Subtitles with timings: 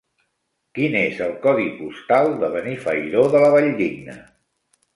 [0.77, 4.21] Quin és el codi postal de Benifairó de la Valldigna?